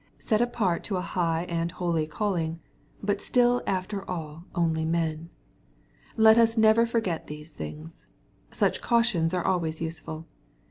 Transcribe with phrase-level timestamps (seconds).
[0.27, 2.59] Bet apart to a high and holy calling,
[3.03, 5.29] but still ufltei all only men.
[6.17, 8.07] Let us never forget these things.
[8.49, 10.25] Such cautions are always useful.